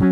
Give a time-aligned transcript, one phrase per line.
[0.00, 0.08] Tjena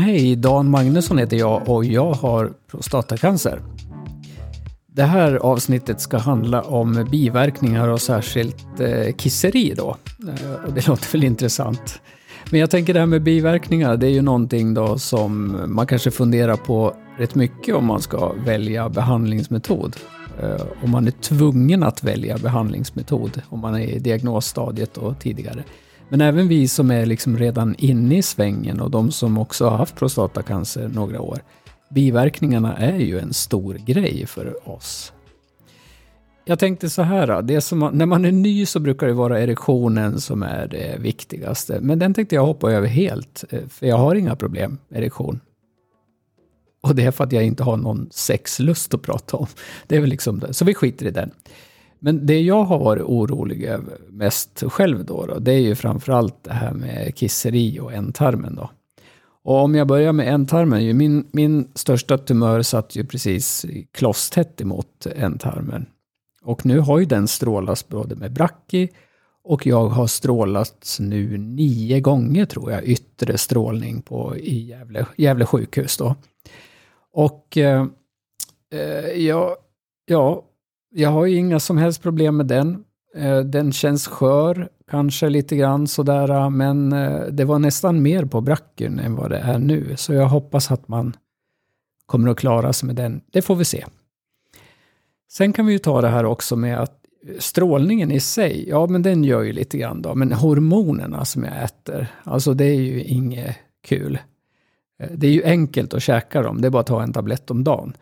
[0.00, 3.60] hej, Dan Magnusson heter jag och jag har prostatacancer.
[4.86, 9.96] Det här avsnittet ska handla om biverkningar och särskilt eh, kisseri då.
[10.28, 12.00] Eh, och det låter väl intressant.
[12.52, 16.10] Men jag tänker det här med biverkningar, det är ju någonting då som man kanske
[16.10, 19.96] funderar på rätt mycket om man ska välja behandlingsmetod.
[20.42, 25.64] Eh, om man är tvungen att välja behandlingsmetod, om man är i diagnosstadiet och tidigare.
[26.08, 29.76] Men även vi som är liksom redan inne i svängen och de som också har
[29.76, 31.38] haft prostatacancer några år.
[31.90, 35.12] Biverkningarna är ju en stor grej för oss.
[36.44, 40.20] Jag tänkte så här, det som, när man är ny så brukar det vara erektionen
[40.20, 41.78] som är det viktigaste.
[41.80, 45.40] Men den tänkte jag hoppa över helt, eh, för jag har inga problem med erektion.
[46.80, 49.46] Och det är för att jag inte har någon sexlust att prata om.
[49.86, 50.54] Det är väl liksom det.
[50.54, 51.30] Så vi skiter i den.
[51.98, 56.44] Men det jag har varit orolig över mest själv då, då det är ju framförallt
[56.44, 58.70] det här med kisseri och ändtarmen då.
[59.44, 65.06] Och om jag börjar med ändtarmen, min, min största tumör satt ju precis klosstätt emot
[65.16, 65.86] ändtarmen.
[66.44, 68.88] Och nu har ju den strålats både med Bracki
[69.44, 75.46] och jag har strålats nu nio gånger tror jag, yttre strålning på, i Gävle, Gävle
[75.46, 76.14] sjukhus då.
[77.12, 77.86] Och eh,
[78.72, 79.56] eh, ja,
[80.06, 80.44] ja,
[80.90, 82.84] jag har ju inga som helst problem med den.
[83.16, 88.40] Eh, den känns skör, kanske lite grann sådär, men eh, det var nästan mer på
[88.40, 89.96] bracken än vad det är nu.
[89.96, 91.16] Så jag hoppas att man
[92.06, 93.20] kommer att klara sig med den.
[93.32, 93.84] Det får vi se.
[95.32, 96.98] Sen kan vi ju ta det här också med att
[97.38, 101.62] strålningen i sig, ja men den gör ju lite grann då, men hormonerna som jag
[101.62, 104.18] äter, alltså det är ju inget kul.
[105.00, 107.50] Eh, det är ju enkelt att käka dem, det är bara att ta en tablett
[107.50, 107.96] om dagen.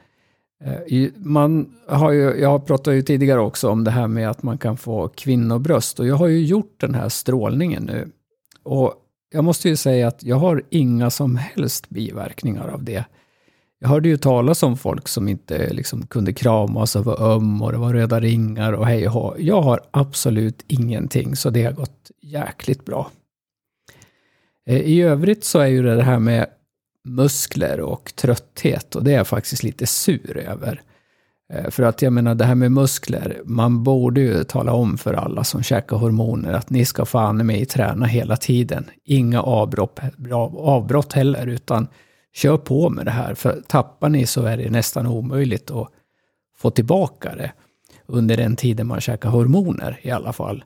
[0.64, 4.58] Eh, man har ju, jag pratade ju tidigare också om det här med att man
[4.58, 8.08] kan få kvinnobröst och jag har ju gjort den här strålningen nu.
[8.62, 8.94] Och
[9.32, 13.04] jag måste ju säga att jag har inga som helst biverkningar av det.
[13.82, 17.72] Jag hörde ju talas om folk som inte liksom kunde kramas och var öm och
[17.72, 22.10] det var röda ringar och hej och Jag har absolut ingenting, så det har gått
[22.22, 23.10] jäkligt bra.
[24.66, 26.46] Eh, I övrigt så är ju det här med
[27.04, 30.82] muskler och trötthet och det är jag faktiskt lite sur över.
[31.52, 35.14] Eh, för att jag menar det här med muskler, man borde ju tala om för
[35.14, 38.90] alla som käkar hormoner att ni ska fan med träna hela tiden.
[39.04, 40.00] Inga avbrott,
[40.56, 41.88] avbrott heller, utan
[42.32, 43.34] kör på med det här.
[43.34, 45.88] För tappar ni så är det nästan omöjligt att
[46.56, 47.52] få tillbaka det
[48.06, 50.64] under den tiden man käkar hormoner i alla fall.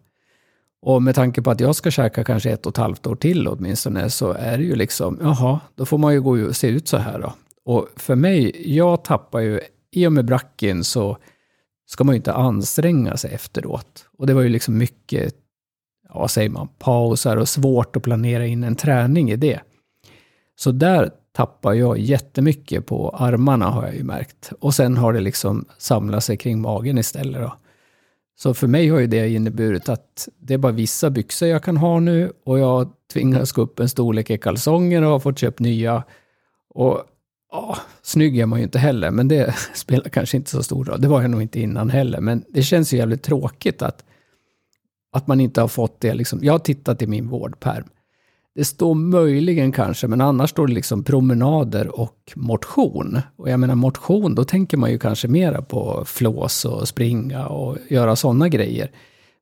[0.82, 3.48] Och med tanke på att jag ska käka kanske ett och ett halvt år till
[3.48, 6.88] åtminstone, så är det ju liksom, jaha, då får man ju gå och se ut
[6.88, 7.32] så här då.
[7.64, 9.60] Och för mig, jag tappar ju,
[9.91, 11.19] i och med bracken så
[11.86, 14.06] ska man ju inte anstränga sig efteråt.
[14.19, 15.34] Och det var ju liksom mycket,
[16.08, 19.60] ja, vad säger man, pauser och svårt att planera in en träning i det.
[20.56, 24.53] Så där tappar jag jättemycket på armarna har jag ju märkt.
[24.61, 27.56] Och sen har det liksom samlat sig kring magen istället då.
[28.37, 31.77] Så för mig har ju det inneburit att det är bara vissa byxor jag kan
[31.77, 35.62] ha nu och jag tvingas gå upp en storlek i kalsonger och har fått köpa
[35.62, 36.03] nya.
[36.75, 37.03] Och
[37.53, 41.00] ja, snygg är man ju inte heller, men det spelar kanske inte så stor roll.
[41.00, 44.05] Det var jag nog inte innan heller, men det känns ju jävligt tråkigt att,
[45.12, 46.15] att man inte har fått det.
[46.15, 46.39] Liksom.
[46.43, 47.84] Jag har tittat i min vårdperm.
[48.54, 53.19] Det står möjligen kanske, men annars står det liksom promenader och motion.
[53.37, 57.78] Och jag menar motion, då tänker man ju kanske mera på flås och springa och
[57.88, 58.91] göra sådana grejer.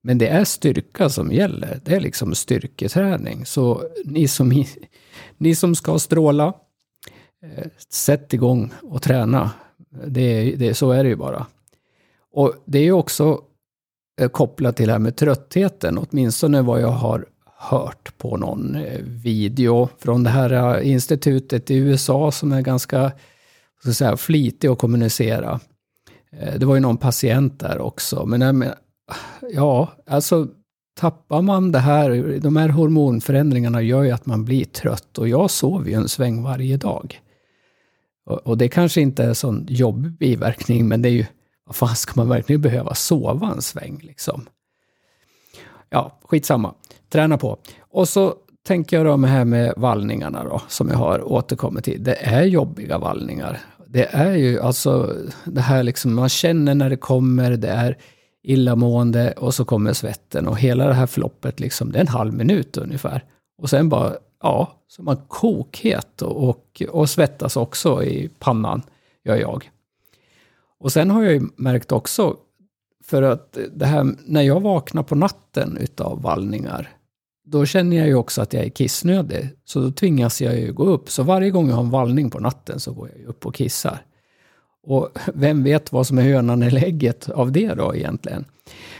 [0.03, 1.81] Men det är styrka som gäller.
[1.85, 3.47] Det är liksom styrketräning.
[3.47, 4.65] Så ni som,
[5.39, 6.47] ni som ska stråla,
[7.43, 9.51] eh, sätt igång och träna.
[10.07, 11.47] Det, det, så är det ju bara.
[12.33, 13.41] Och det är ju också
[14.21, 17.27] eh, kopplat till det här med tröttheten, åtminstone vad jag har
[17.63, 23.13] hört på någon eh, video från det här eh, institutet i USA som är ganska
[23.81, 25.61] ska säga, flitig att kommunicera.
[26.33, 29.15] Eh, det var ju någon patient där också, men ah,
[29.53, 30.49] ja, alltså
[31.01, 35.51] tappar man det här, de här hormonförändringarna gör ju att man blir trött och jag
[35.51, 37.21] sover ju en sväng varje dag.
[38.27, 41.27] Och, och det kanske inte är en sån jobbig biverkning, men det är ju,
[41.67, 44.47] vad fan ska man verkligen behöva sova en sväng liksom?
[45.89, 46.75] Ja, skitsamma
[47.13, 47.59] träna på.
[47.81, 48.35] Och så
[48.67, 52.05] tänker jag då med här med vallningarna då, som jag har återkommit till.
[52.05, 53.61] Det är jobbiga vallningar.
[53.87, 55.15] Det är ju alltså
[55.45, 57.99] det här liksom, man känner när det kommer, det är
[58.43, 62.35] illamående och så kommer svetten och hela det här floppet liksom, det är en halv
[62.35, 63.25] minut ungefär.
[63.59, 64.13] Och sen bara,
[64.43, 68.83] ja, så man kokhet och, och, och svettas också i pannan,
[69.25, 69.71] gör jag.
[70.79, 72.37] Och sen har jag ju märkt också,
[73.05, 76.89] för att det här, när jag vaknar på natten utav vallningar,
[77.45, 79.49] då känner jag ju också att jag är kissnödig.
[79.65, 81.11] Så då tvingas jag ju gå upp.
[81.11, 83.55] Så varje gång jag har en vallning på natten så går jag ju upp och
[83.55, 84.05] kissar.
[84.87, 88.45] Och vem vet vad som är hönan eller ägget av det då egentligen?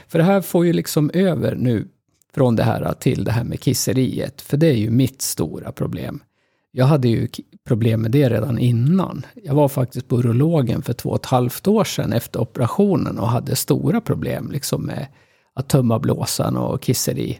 [0.07, 1.87] För det här får ju liksom över nu
[2.33, 4.41] från det här till det här med kisseriet.
[4.41, 6.23] För det är ju mitt stora problem.
[6.71, 7.27] Jag hade ju
[7.67, 9.25] problem med det redan innan.
[9.43, 13.27] Jag var faktiskt på urologen för två och ett halvt år sedan efter operationen och
[13.27, 15.07] hade stora problem liksom med
[15.53, 17.39] att tömma blåsan och kisseri.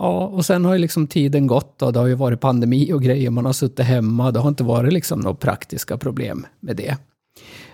[0.00, 3.02] Ja, och sen har ju liksom tiden gått och det har ju varit pandemi och
[3.02, 3.30] grejer.
[3.30, 4.30] Man har suttit hemma.
[4.30, 6.96] Det har inte varit liksom några praktiska problem med det.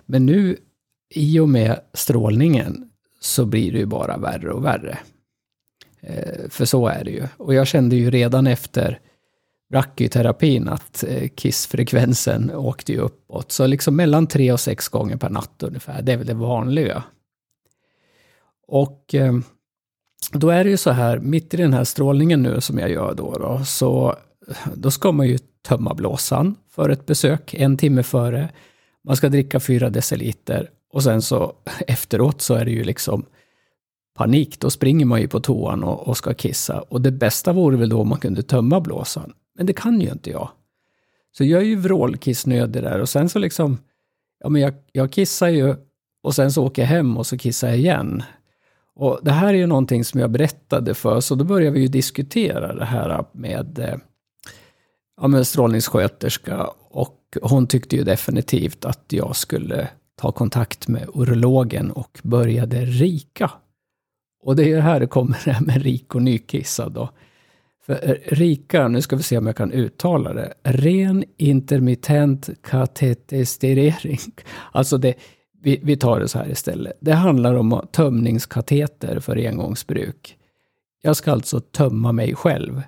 [0.07, 0.57] Men nu,
[1.15, 2.91] i och med strålningen,
[3.21, 4.99] så blir det ju bara värre och värre.
[6.01, 7.27] Eh, för så är det ju.
[7.37, 9.01] Och jag kände ju redan efter
[9.71, 13.53] brachyterapin att eh, kissfrekvensen åkte ju uppåt.
[13.53, 17.03] Så liksom mellan tre och sex gånger per natt ungefär, det är väl det vanliga.
[18.69, 19.33] Och eh,
[20.33, 23.15] då är det ju så här, mitt i den här strålningen nu som jag gör
[23.15, 24.17] då, då så
[24.75, 28.49] då ska man ju tömma blåsan för ett besök en timme före.
[29.05, 31.53] Man ska dricka fyra deciliter och sen så
[31.87, 33.25] efteråt så är det ju liksom
[34.17, 34.61] panik.
[34.61, 36.81] Då springer man ju på toan och, och ska kissa.
[36.81, 39.33] Och det bästa vore väl då om man kunde tömma blåsan.
[39.57, 40.49] Men det kan ju inte jag.
[41.37, 43.79] Så jag är ju vrålkissnödig där och sen så liksom,
[44.41, 45.75] ja men jag, jag kissar ju
[46.23, 48.23] och sen så åker jag hem och så kissar jag igen.
[48.97, 51.89] Och det här är ju någonting som jag berättade för, så då började vi ju
[51.89, 53.95] diskutera det här med, eh,
[55.21, 61.91] ja, med strålningssköterska och hon tyckte ju definitivt att jag skulle ta kontakt med urologen
[61.91, 63.51] och började rika.
[64.43, 67.11] Och det är ju här det kommer det här med rik och nykissad då.
[67.87, 74.19] För eh, rika, nu ska vi se om jag kan uttala det, ren intermittent katetesterering.
[74.73, 75.15] Alltså det,
[75.67, 76.97] vi, vi tar det så här istället.
[77.01, 80.37] Det handlar om tömningskateter för engångsbruk.
[81.03, 82.83] Jag ska alltså tömma mig själv.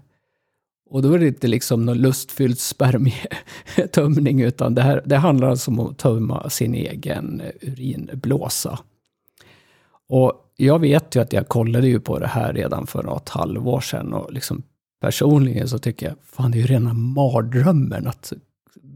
[0.91, 5.71] Och då är det inte liksom någon lustfylld spermietömning, utan det, här, det handlar alltså
[5.71, 8.79] om att tömma sin egen urinblåsa.
[10.09, 13.81] Och jag vet ju att jag kollade ju på det här redan för något halvår
[13.81, 14.63] sedan och liksom
[15.01, 18.33] personligen så tycker jag, fan det är ju rena mardrömmen att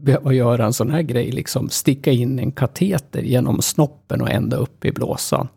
[0.03, 4.57] behöva göra en sån här grej, liksom sticka in en kateter genom snoppen och ända
[4.57, 5.47] upp i blåsan.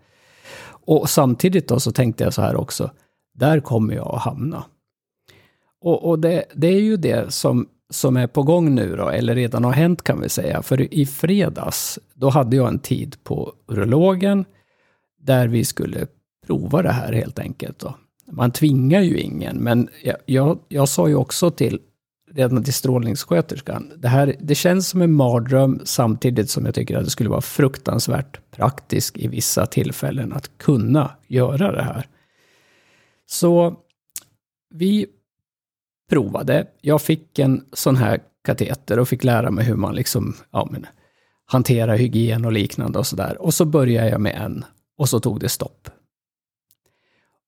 [0.68, 2.90] Och samtidigt då så tänkte jag så här också,
[3.34, 4.64] där kommer jag att hamna.
[5.80, 9.34] Och, och det, det, är ju det som, som är på gång nu då, eller
[9.34, 10.62] redan har hänt kan vi säga.
[10.62, 14.44] För i fredags, då hade jag en tid på urologen,
[15.20, 16.06] där vi skulle
[16.46, 17.78] prova det här helt enkelt.
[17.78, 17.94] Då.
[18.30, 21.80] Man tvingar ju ingen, men jag, jag, jag sa ju också till
[22.36, 23.92] redan till strålningssköterskan.
[23.96, 27.40] Det, här, det känns som en mardröm samtidigt som jag tycker att det skulle vara
[27.40, 32.06] fruktansvärt praktiskt i vissa tillfällen att kunna göra det här.
[33.26, 33.76] Så
[34.74, 35.06] vi
[36.10, 36.66] provade.
[36.80, 40.86] Jag fick en sån här kateter och fick lära mig hur man liksom, ja, men,
[41.46, 43.42] hanterar hygien och liknande och sådär.
[43.42, 44.64] Och så började jag med en
[44.98, 45.88] och så tog det stopp.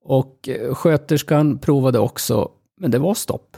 [0.04, 3.56] Och eh, sköterskan provade också, men det var stopp.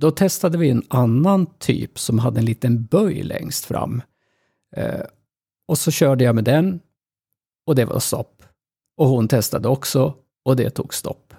[0.00, 4.02] Då testade vi en annan typ som hade en liten böj längst fram.
[4.76, 5.02] Eh,
[5.68, 6.80] och så körde jag med den
[7.66, 8.42] och det var stopp.
[8.96, 11.34] Och hon testade också och det tog stopp.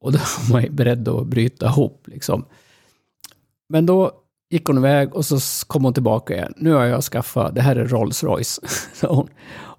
[0.00, 2.44] Och då var man ju beredd att bryta ihop liksom.
[3.68, 4.12] Men då
[4.50, 6.54] gick hon iväg och så kom hon tillbaka igen.
[6.56, 8.60] Nu har jag skaffat, det här är Rolls Royce.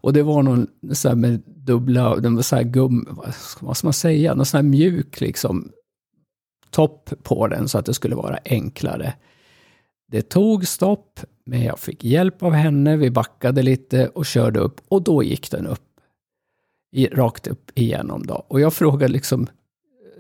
[0.02, 3.20] och det var någon så här med dubbla, den var så här gum,
[3.60, 5.72] vad ska man säga, någon sån här mjuk liksom
[6.74, 9.14] topp på den så att det skulle vara enklare.
[10.08, 12.98] Det tog stopp, men jag fick hjälp av henne.
[12.98, 15.90] Vi backade lite och körde upp och då gick den upp.
[16.92, 18.46] I, rakt upp igenom då.
[18.48, 19.48] Och jag frågade liksom,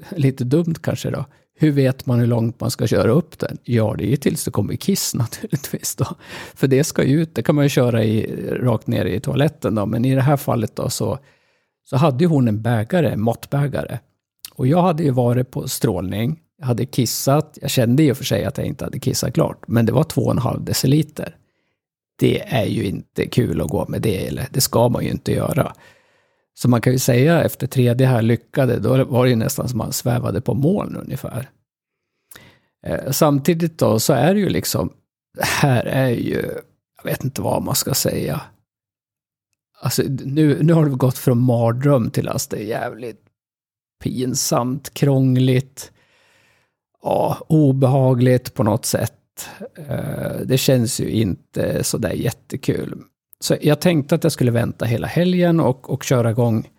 [0.09, 3.57] eh, lite dumt kanske då, hur vet man hur långt man ska köra upp den?
[3.63, 5.95] Ja, det är ju tills det kommer kiss naturligtvis.
[5.95, 6.05] Då.
[6.55, 9.19] För det ska ju ut, det kan man ju köra i, eh, rakt ner i
[9.19, 9.85] toaletten då.
[9.85, 11.19] Men i det här fallet då så,
[11.83, 13.99] så hade hon en bägare, måttbägare.
[14.55, 18.23] Och jag hade ju varit på strålning, jag hade kissat, jag kände i och för
[18.23, 21.37] sig att jag inte hade kissat klart, men det var 2,5 deciliter.
[22.19, 25.31] Det är ju inte kul att gå med det, eller det ska man ju inte
[25.31, 25.73] göra.
[26.53, 29.77] Så man kan ju säga efter tredje här lyckade, då var det ju nästan som
[29.77, 31.49] man svävade på moln ungefär.
[32.85, 34.93] Eh, samtidigt då så är det ju liksom,
[35.37, 36.41] det här är ju,
[36.97, 38.41] jag vet inte vad man ska säga.
[39.79, 43.21] Alltså nu, nu har det gått från mardröm till att det är jävligt
[44.03, 45.91] pinsamt, krångligt,
[47.03, 49.49] ja, obehagligt på något sätt.
[49.75, 53.01] Eh, det känns ju inte sådär jättekul.
[53.39, 56.69] Så jag tänkte att jag skulle vänta hela helgen och, och köra igång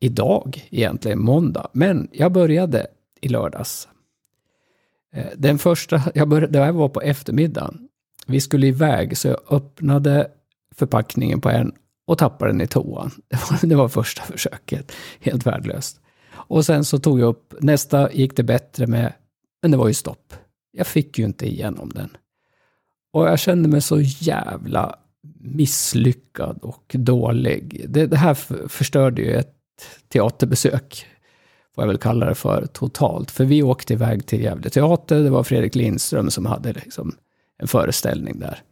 [0.00, 1.68] idag, egentligen måndag.
[1.72, 2.86] Men jag började
[3.20, 3.88] i lördags.
[5.14, 7.88] Eh, den första, jag började, det här var på eftermiddagen.
[8.26, 10.30] Vi skulle iväg, så jag öppnade
[10.74, 11.72] förpackningen på en
[12.06, 13.10] och tappade den i toan.
[13.28, 14.92] Det var, det var första försöket.
[15.20, 16.00] Helt värdelöst.
[16.36, 19.12] Och sen så tog jag upp, nästa gick det bättre med,
[19.62, 20.34] men det var ju stopp.
[20.72, 22.16] Jag fick ju inte igenom den.
[23.12, 24.98] Och jag kände mig så jävla
[25.40, 27.84] misslyckad och dålig.
[27.88, 28.34] Det, det här
[28.68, 29.54] förstörde ju ett
[30.08, 31.06] teaterbesök,
[31.74, 33.30] får jag väl kalla det för, totalt.
[33.30, 37.16] För vi åkte iväg till Gävle teater, det var Fredrik Lindström som hade liksom
[37.58, 38.62] en föreställning där.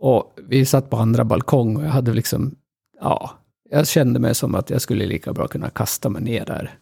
[0.00, 2.54] Och vi satt på andra balkong och jag hade liksom,
[3.00, 3.30] ja,
[3.70, 6.78] jag kände mig som att jag skulle lika bra kunna kasta mig ner där.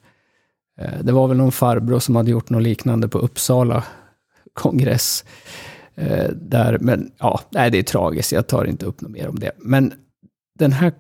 [0.81, 3.85] Eh, det var väl någon farbror som hade gjort något liknande på Uppsala
[4.53, 5.25] kongress.
[5.95, 9.39] Eh, där, men ja, nej, det är tragiskt, jag tar inte upp något mer om
[9.39, 9.53] det.
[9.59, 9.93] Men
[10.59, 10.93] den här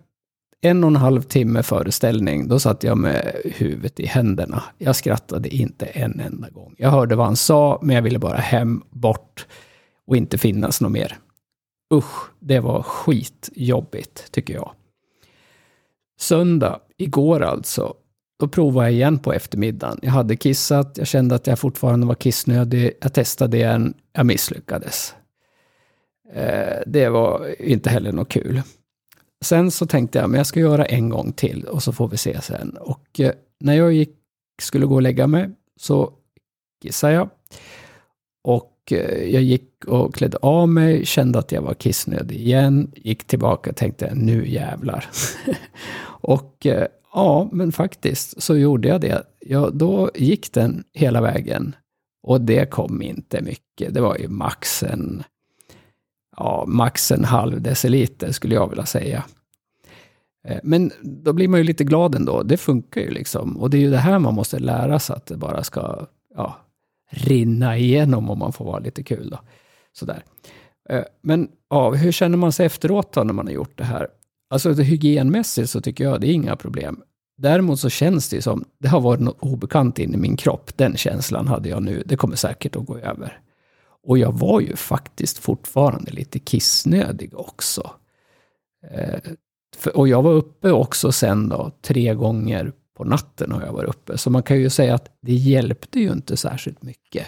[0.60, 4.62] en och en halv timme föreställning, då satt jag med huvudet i händerna.
[4.78, 6.74] Jag skrattade inte en enda gång.
[6.78, 9.46] Jag hörde vad han sa, men jag ville bara hem, bort
[10.06, 11.18] och inte finnas något mer.
[11.94, 14.72] Usch, det var skitjobbigt, tycker jag.
[16.20, 17.94] Söndag, igår alltså,
[18.40, 19.98] då provade jag igen på eftermiddagen.
[20.02, 22.92] Jag hade kissat, jag kände att jag fortfarande var kissnödig.
[23.00, 25.14] Jag testade igen, jag misslyckades.
[26.32, 28.62] Eh, det var inte heller något kul.
[29.44, 32.16] Sen så tänkte jag, men jag ska göra en gång till och så får vi
[32.16, 32.76] se sen.
[32.80, 34.16] Och eh, när jag gick,
[34.62, 36.12] skulle gå och lägga mig så
[36.82, 37.30] kissade jag.
[38.44, 43.24] Och Eh, jag gick och klädde av mig, kände att jag var kissnödig igen, gick
[43.24, 45.10] tillbaka och tänkte nu jävlar.
[46.20, 49.22] och eh, ja, men faktiskt så gjorde jag det.
[49.40, 51.76] Ja, då gick den hela vägen.
[52.22, 53.94] Och det kom inte mycket.
[53.94, 55.22] Det var ju max en,
[56.36, 59.24] ja, max en halv deciliter skulle jag vilja säga.
[60.48, 62.42] Eh, men då blir man ju lite glad ändå.
[62.42, 63.56] Det funkar ju liksom.
[63.56, 66.63] Och det är ju det här man måste lära sig, att det bara ska ja,
[67.14, 69.30] rinna igenom om man får vara lite kul.
[69.30, 69.38] Då.
[69.92, 70.24] Sådär.
[70.88, 74.08] Eh, men ja, hur känner man sig efteråt då när man har gjort det här?
[74.50, 77.02] Alltså hygienmässigt så tycker jag det är inga problem.
[77.36, 80.76] Däremot så känns det som, det har varit något obekant in i min kropp.
[80.76, 82.02] Den känslan hade jag nu.
[82.06, 83.40] Det kommer säkert att gå över.
[84.06, 87.90] Och jag var ju faktiskt fortfarande lite kissnödig också.
[88.90, 89.20] Eh,
[89.94, 94.18] och jag var uppe också sen då, tre gånger på natten har jag varit uppe.
[94.18, 97.26] Så man kan ju säga att det hjälpte ju inte särskilt mycket.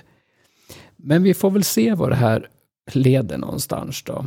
[0.97, 2.49] Men vi får väl se vad det här
[2.93, 4.27] leder någonstans då.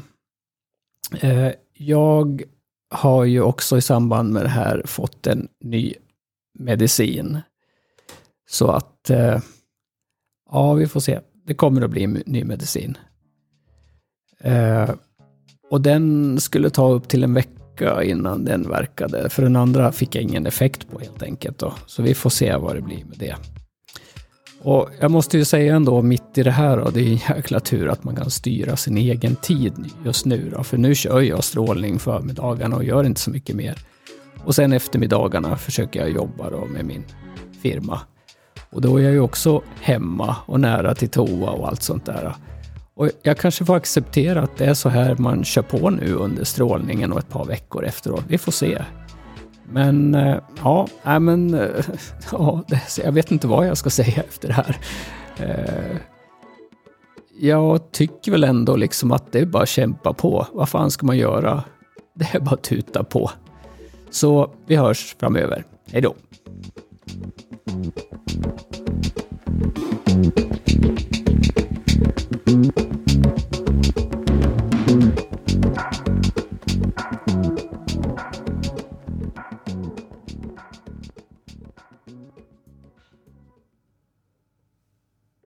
[1.22, 2.43] Eh, jag
[2.89, 5.93] har ju också i samband med det här fått en ny
[6.60, 7.38] medicin.
[8.50, 9.39] Så att, eh,
[10.51, 11.19] ja vi får se.
[11.46, 12.98] Det kommer att bli en ny medicin.
[14.39, 14.89] Eh,
[15.69, 19.29] och den skulle ta upp till en vecka vecka innan den verkade.
[19.29, 21.59] För den andra fick jag ingen effekt på helt enkelt.
[21.59, 21.74] Då.
[21.86, 23.36] Så vi får se vad det blir med det.
[24.62, 27.59] Och jag måste ju säga ändå mitt i det här, då, det är en jäkla
[27.59, 29.74] tur att man kan styra sin egen tid
[30.05, 30.51] just nu.
[30.55, 33.77] Då, för nu kör jag strålning förmiddagarna och gör inte så mycket mer.
[34.45, 37.03] Och sen eftermiddagarna försöker jag jobba då med min
[37.62, 38.01] firma.
[38.71, 42.36] Och då är jag ju också hemma och nära till toa och allt sånt där.
[42.99, 46.43] Och jag kanske får acceptera att det är så här man kör på nu under
[46.43, 48.23] strålningen och ett par veckor efteråt.
[48.27, 48.81] Vi får se.
[49.71, 51.85] Men eh, ja, äh, men eh,
[52.31, 52.63] ja,
[53.03, 54.77] jag vet inte vad jag ska säga efter det här.
[55.37, 55.97] Eh,
[57.39, 60.47] jag tycker väl ändå liksom att det är bara att kämpa på.
[60.53, 61.63] Vad fan ska man göra?
[62.15, 63.31] Det är bara att tuta på.
[64.09, 65.63] Så vi hörs framöver.
[65.91, 66.15] Hej då!
[72.47, 72.88] Mm.